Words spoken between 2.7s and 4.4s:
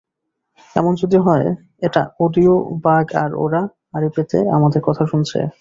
bug আর ওরা আড়ি পেতে